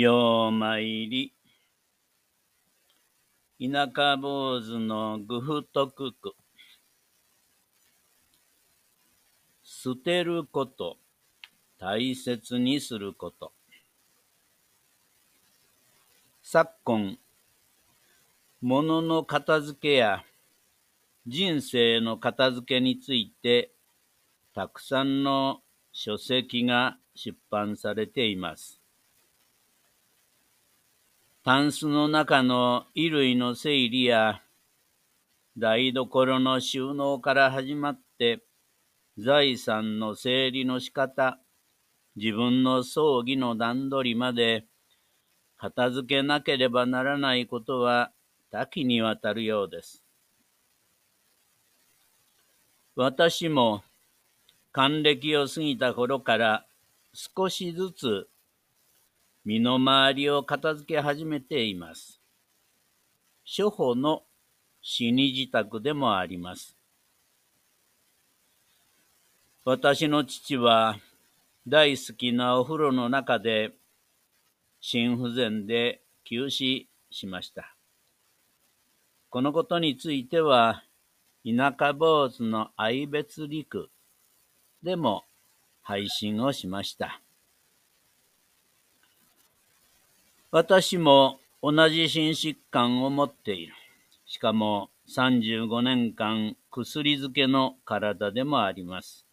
[0.00, 1.34] ようまいり。
[3.60, 6.32] 田舎坊主のぐふとくく
[9.62, 10.96] 捨てること。
[11.78, 13.52] 大切にすること。
[16.42, 17.18] 昨今
[18.62, 20.24] 物の片付けや
[21.26, 23.70] 人生の片付けについて
[24.54, 25.60] たくさんの
[25.92, 28.79] 書籍が出版されています。
[31.42, 34.42] タンスの中の衣類の整理や
[35.56, 38.42] 台所の収納から始まって
[39.16, 41.38] 財産の整理の仕方、
[42.14, 44.66] 自分の葬儀の段取りまで
[45.56, 48.12] 片付けなければならないことは
[48.50, 50.04] 多岐にわたるようです。
[52.96, 53.82] 私も
[54.72, 56.66] 還暦を過ぎた頃から
[57.14, 58.28] 少しずつ
[59.44, 62.20] 身の回りを片付け始めています。
[63.46, 64.22] 初歩の
[64.82, 66.76] 死に自宅でもあります。
[69.64, 70.96] 私の父は
[71.66, 73.72] 大好きなお風呂の中で
[74.80, 77.74] 心不全で急死しました。
[79.28, 80.82] このことについては、
[81.44, 83.90] 田舎坊主の愛別陸
[84.82, 85.24] でも
[85.82, 87.20] 配信をしました。
[90.52, 93.74] 私も同じ心疾患を持っている。
[94.26, 99.28] しかも35年間薬漬けの体でもあります。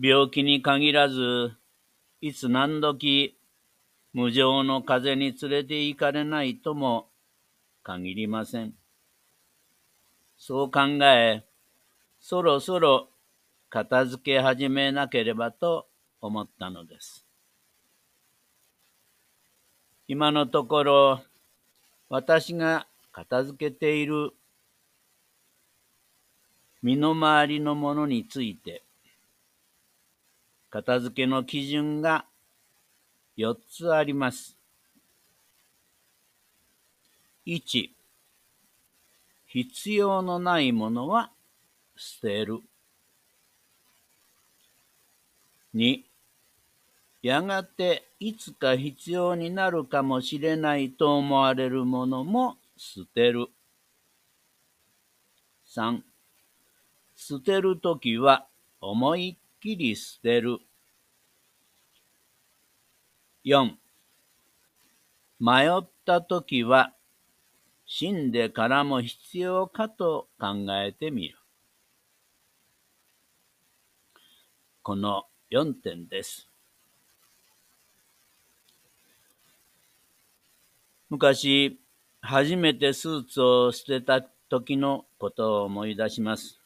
[0.00, 1.52] 病気に限らず、
[2.20, 3.38] いつ何時
[4.12, 7.08] 無常の風に連れて行かれないとも
[7.84, 8.74] 限りません。
[10.36, 11.44] そう考え、
[12.18, 13.10] そろそろ
[13.70, 15.86] 片付け始めなければと
[16.20, 17.27] 思ったのです。
[20.10, 21.20] 今のところ、
[22.08, 24.32] 私が片付けている
[26.82, 28.82] 身の回りのものについて、
[30.70, 32.24] 片付けの基準が
[33.36, 34.56] 4つあります。
[37.46, 37.90] 1、
[39.46, 41.30] 必要のないものは
[41.96, 42.60] 捨てる。
[45.74, 46.07] 2、
[47.20, 53.48] やがていつか必要になるかもしれないと思われるものも捨てる。
[55.66, 56.00] 3.
[57.16, 58.46] 捨てるときは
[58.80, 60.58] 思いっきり捨てる。
[63.44, 63.72] 4.
[65.40, 66.92] 迷ったときは
[67.84, 70.48] 死んでからも必要かと考
[70.84, 71.38] えてみる。
[74.82, 76.47] この4点です。
[81.10, 81.80] 昔、
[82.20, 86.60] 初めてスーツを捨てた時のことを思い出します。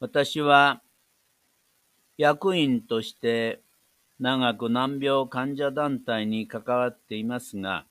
[0.00, 0.82] 私は
[2.18, 3.60] 役員として
[4.18, 7.86] 長く難病患者団体に関わっていますが、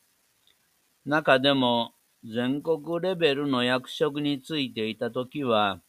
[1.05, 1.93] 中でも
[2.25, 5.79] 全国レベルの役職についていたときは、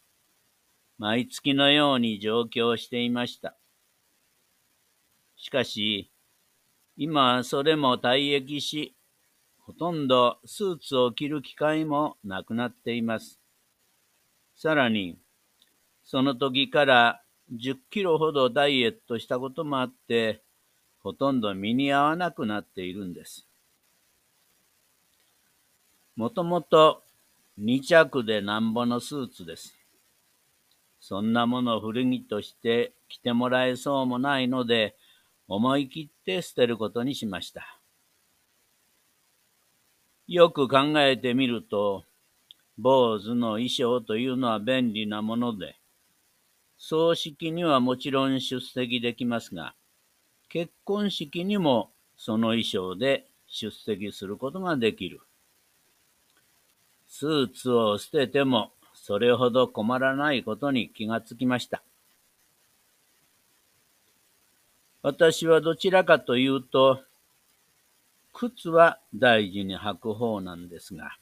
[0.99, 3.57] 毎月のように上京していました。
[5.37, 6.13] しかし、
[7.03, 8.95] 今はそれも退役し、
[9.57, 13.41] ほとんどスーツを着る機会もなくなっています。
[14.55, 15.17] さらに、
[16.05, 17.23] その時から
[17.59, 20.43] 10キロほどダイエットしたこともあって、
[21.03, 23.47] ほとんど身に合わなくなっているんです。
[26.17, 27.03] もともと
[27.59, 29.75] 2着でなんぼのスーツです。
[31.01, 34.97] そんなもの古着として着てもらえそうもないので、
[35.51, 37.81] 思い切って捨てることにしました。
[40.29, 42.05] よく考えてみると、
[42.79, 45.75] 坊主の衣装というのは便利なもので、
[46.79, 49.75] 葬式にはもちろん出席できますが、
[50.49, 55.21] 結婚式にもその衣装で出席することができる。
[57.09, 61.83] スーツを捨ててもそれほど困らないことに気がつきました。
[65.03, 67.03] 私はどちらかというと、
[68.35, 71.17] 靴は大事に履く方なんですが、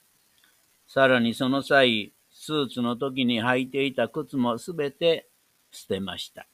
[0.89, 5.29] さらにその際、スーツの時に履いていた靴もすべて
[5.71, 6.47] 捨てました。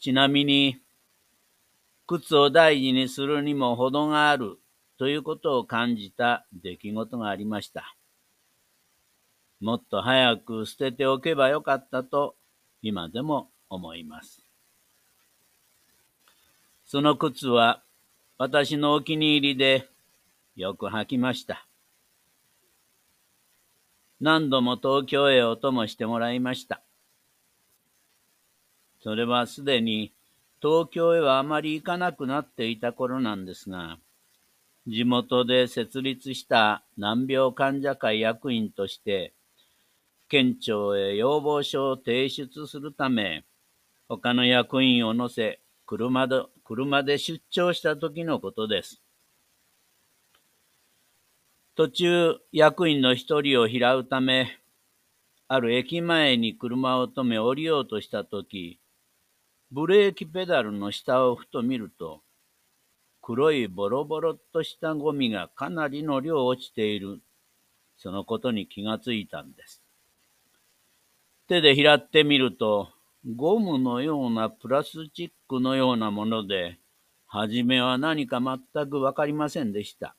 [0.00, 0.80] ちなみに、
[2.08, 4.58] 靴を大事にするにも程がある
[4.98, 7.94] ということを感じた出来事がありました。
[9.60, 12.34] もっと早く捨てておけばよかったと
[12.82, 14.51] 今でも思います。
[16.92, 17.80] その靴は
[18.36, 19.88] 私のお気に入りで
[20.56, 21.66] よく履きました。
[24.20, 26.82] 何度も東京へお供してもらいました。
[29.02, 30.12] それはすでに
[30.60, 33.96] 東京へはあまり行かなくなっていた頃なんですが、
[34.86, 39.32] 地元で設立した難病患者会役員として、
[40.28, 43.44] 県庁へ要望書を提出するため、
[44.10, 49.02] 他の役員を乗せ、車で車で出張した時のことです。
[51.74, 54.58] 途中、役員の一人を拾うため、
[55.48, 58.78] ある駅前に車を止め降りようとした時、
[59.70, 62.20] ブレーキペダルの下をふと見ると、
[63.22, 67.20] 黒いボロボロっとしたゴミがかなりの量落ちている、
[67.96, 69.82] そのことに気がついたんです。
[71.48, 72.90] 手で拾ってみると、
[73.24, 76.78] ゴムのようなプラスチックのようなもので、
[77.26, 80.16] はじめは何か全くわかりませんでした。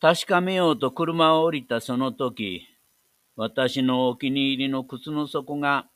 [0.00, 2.66] 確かめようと車を降りたその時、
[3.36, 5.86] 私のお気に入りの靴の底が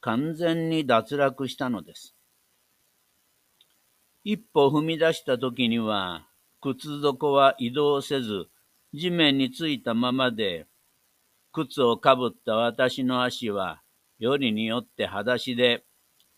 [0.00, 2.16] 完全に脱落したのです。
[4.24, 6.26] 一歩踏み出した時には、
[6.60, 8.46] 靴底は移動せず、
[8.92, 10.66] 地面についたままで、
[11.52, 13.81] 靴をかぶった私の足は、
[14.22, 15.82] よりによって裸足で、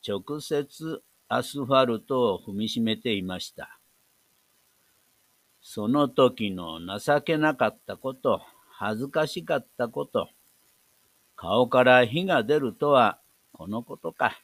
[0.08, 3.78] 直接アスファルトを踏みしめていました。
[5.60, 8.40] その時の情けなかったこと、
[8.70, 10.30] 恥ずかしかったこと、
[11.36, 13.18] 顔から火が出るとは
[13.52, 14.40] このことか。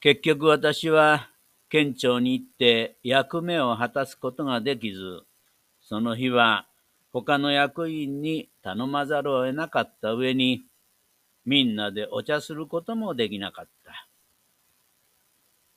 [0.00, 1.28] 結局私は
[1.68, 5.24] 県庁に行って役目を果たすことができず、
[5.82, 6.66] その日は
[7.12, 10.62] 他の役員に頼まざるを得なかった上に、
[11.44, 14.06] みんなでお茶することもできなかった。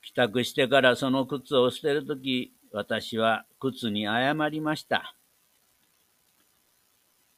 [0.04, 5.16] 帰宅してからその靴を捨てるとき、私は靴に謝りました。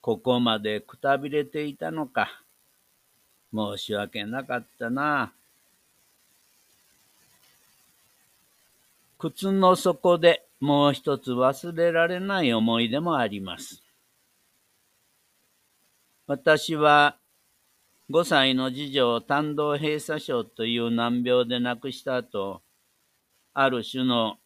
[0.01, 2.41] ここまでくたびれていたのか。
[3.53, 5.31] 申し訳なかったな。
[9.17, 13.81] 靴の底でもう一つ忘れられない思い出もあります。
[16.27, 17.15] 私は
[18.11, 22.61] 5歳の次女を胆道閉鎖症という難病で亡くした後、
[23.53, 24.37] ある種の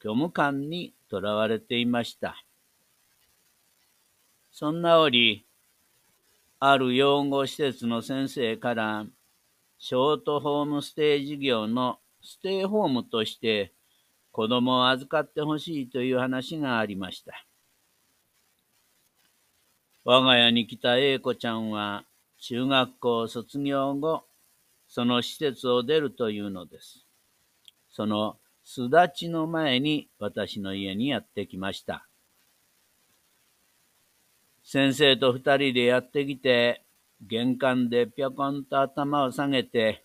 [0.00, 2.44] 虚無感にとらわれていました。
[4.50, 5.46] そんな折、
[6.58, 9.06] ある養護施設の先生から、
[9.78, 13.72] ショートホームステイ事業のステイホームとして
[14.32, 17.46] 子供を預かってほしいという話がありました。
[20.04, 22.04] 我が家に来た英子ちゃんは
[22.40, 24.24] 中学校卒業後、
[24.88, 27.04] その施設を出るというのです。
[27.90, 32.06] その巣立ちの前に私の家にやってきました。
[34.62, 36.82] 先生と二人でやってきて、
[37.26, 40.04] 玄関でぴょこんと頭を下げて、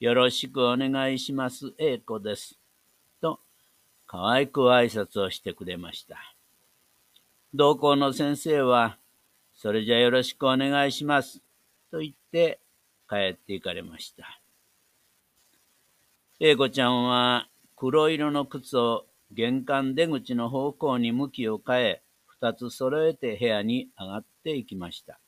[0.00, 2.58] よろしくお願いします、英子です。
[3.20, 3.38] と、
[4.06, 6.16] 可愛く挨拶をしてくれました。
[7.54, 8.96] 同行の先生は、
[9.62, 11.40] それじゃよろしくお願いします。
[11.92, 12.58] と言って
[13.08, 14.40] 帰って行かれました。
[16.40, 25.20] 英子ちゃんは黒色の靴を玄関出口の方向に向きを変え、二つ揃えて部屋に上がっていきました。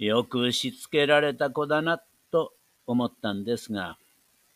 [0.00, 2.02] よくしつけられた子だな
[2.32, 2.52] と
[2.84, 3.96] 思ったんですが、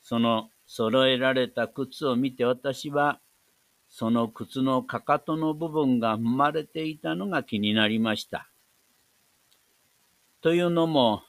[0.02, 3.20] その揃えられた靴を見て私は、
[3.94, 8.48] その靴のかかとの部分が踏まれていたのが気になりました。
[10.40, 11.22] というのも、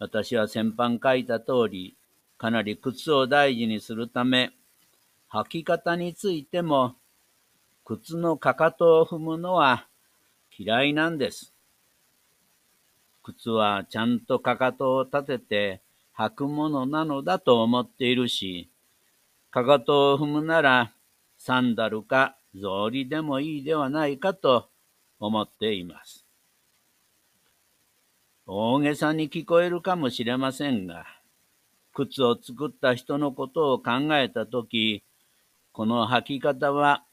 [0.00, 1.96] 私は先般書いた通り、
[2.38, 4.50] かなり靴を大事にするため、
[5.32, 6.96] 履き方についても
[7.84, 9.86] 靴のかかとを踏むのは
[10.58, 11.54] 嫌いなんです。
[13.22, 15.82] 靴はちゃんとかかとを立てて
[16.18, 18.68] 履くものなのだと思っているし、
[19.52, 20.92] かかとを踏むなら
[21.38, 24.68] サンダルか草履でもいいではないかと
[25.18, 26.26] 思っています。
[28.46, 31.04] 大げさに聞こえるかもしれませんが、
[31.92, 35.02] 靴を作った人のことを考えたとき、
[35.72, 37.04] この履き方は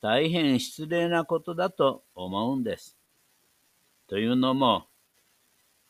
[0.00, 2.96] 大変失礼なことだと思うんです。
[4.08, 4.86] というのも、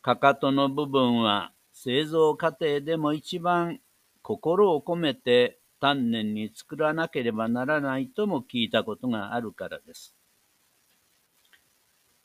[0.02, 3.80] かかとの部分は製造過程でも一番
[4.23, 10.15] 心を込めて丹念に作らなければならないとも聞いたことがあるからです。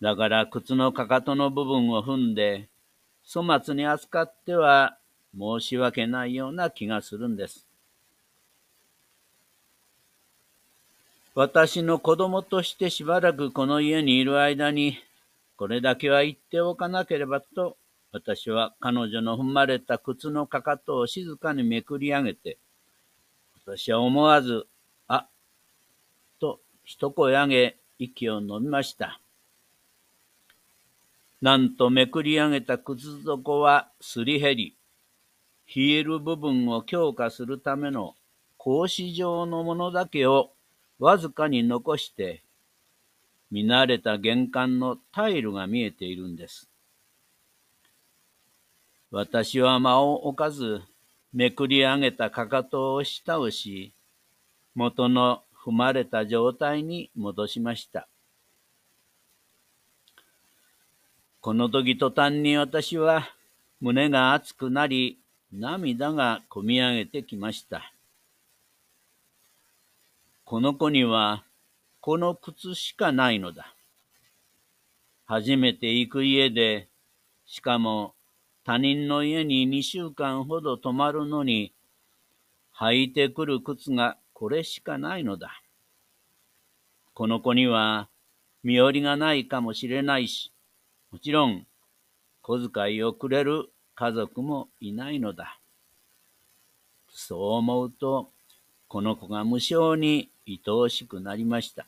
[0.02, 2.68] だから靴のかかとの部分を踏んで、
[3.28, 4.98] 粗末に扱っては
[5.38, 7.66] 申し訳ないような気がするんです。
[11.34, 14.98] 私の子供としてしばらくこの家にいる間に、
[15.58, 17.78] これだけは言っておかなければと、
[18.12, 22.58] 私は彼女の踏まれた靴のかかとを静かにめくり上げて、
[23.66, 24.68] 私は思わず、
[25.08, 25.28] あ、
[26.40, 29.20] と一声上げ、息を飲みました。
[31.42, 34.78] なんとめくり上げた靴底はすり減り、
[35.66, 38.14] ヒール部分を強化するための
[38.60, 40.52] 格子状のものだけを
[41.00, 42.44] わずかに残して、
[43.50, 46.70] 見慣れた玄関のタイルが見えているんです。
[49.10, 50.82] 私は間を置かず、
[51.36, 53.92] めくり上げたかかとを押し倒し、
[54.74, 58.08] 元の踏まれた状態に戻しました。
[61.42, 63.28] この時途端に私は
[63.82, 65.20] 胸が熱くなり、
[65.52, 67.92] 涙がこみ上げてきました。
[70.46, 71.44] この子には、
[72.00, 73.76] この靴しかないのだ。
[75.26, 76.88] 初めて行く家で、
[77.46, 78.15] しかも
[78.66, 81.72] 他人の家に二週間ほど泊まるのに、
[82.76, 85.62] 履いてくる靴がこれしかないのだ。
[87.14, 88.10] この子には
[88.64, 90.52] 身寄りがないかもしれないし、
[91.12, 91.68] もちろん
[92.42, 95.60] 小遣いをくれる家族もいないのだ。
[97.12, 98.32] そう思うと、
[98.88, 101.86] この子が無性に愛おしくなりました。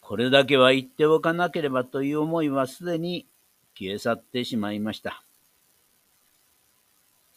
[0.00, 3.26] これだけは言っておかなければという思いはすでに
[3.78, 5.22] 消え去ってしまいました。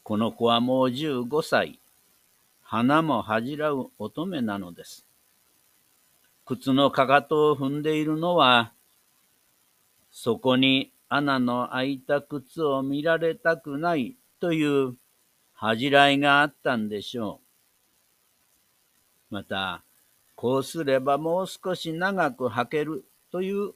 [0.04, 1.80] この子はもう十五歳、
[2.62, 5.06] 花も恥じらう乙女なのです。
[6.46, 8.74] 靴のかかとを踏んでいるのは、
[10.12, 14.96] そこに穴の開いた靴を見られたくないという
[15.54, 17.40] 恥じらいがあったんでしょ
[19.32, 19.36] う。
[19.36, 19.84] また、
[20.36, 23.74] こうすればもう少し長く履けるという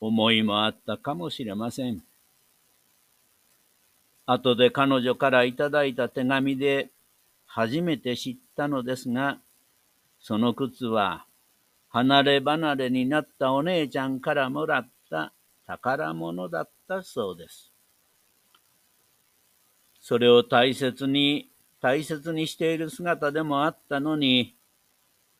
[0.00, 2.02] 思いもあったかもしれません。
[4.26, 6.90] 後で彼女からいただいた手紙で
[7.46, 9.38] 初めて知ったのですが、
[10.18, 11.26] その靴は
[11.88, 15.32] 離れ離れになったお姉ちゃんからもらった
[15.66, 17.72] 宝物だったそうです。
[20.00, 21.48] それを大切に、
[21.80, 24.54] 大切にしている姿でもあったのに、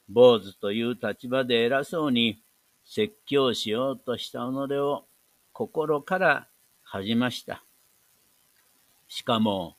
[0.09, 2.41] 坊主という立場で偉そうに
[2.87, 5.05] 説教しようとした己を
[5.52, 6.49] 心から
[6.83, 7.62] 恥じました。
[9.09, 9.76] しかも、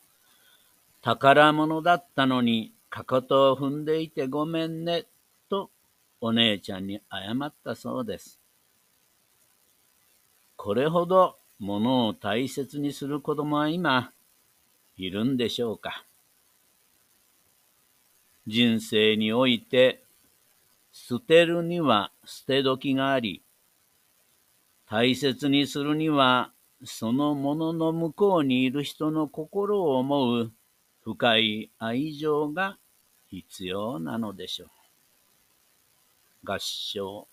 [1.02, 5.06] 宝物だったのに、かかとを踏んでいてごめんね、
[5.50, 5.70] と
[6.22, 8.40] お姉ちゃんに謝ったそうです。
[10.56, 14.12] これほど物を大切にする子供は今、
[14.98, 16.04] いるんでしょうか。
[18.48, 20.04] 人生において、
[21.06, 23.44] 捨てるには捨て時があり、
[24.90, 26.52] 大切にするには
[26.84, 30.52] そのものの向こうにいる人の心を思う
[31.04, 32.78] 深い愛情が
[33.30, 34.70] 必要なのでしょう。
[36.44, 37.28] 合唱